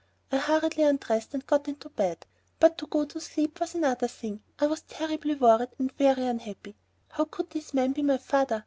[0.31, 2.25] I hurriedly undressed and got into bed.
[2.59, 4.41] But to go to sleep was another thing.
[4.59, 6.75] I was terribly worried and very unhappy.
[7.09, 8.59] How could this man be my father?